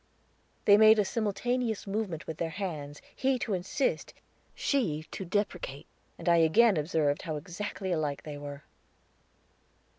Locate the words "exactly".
7.35-7.91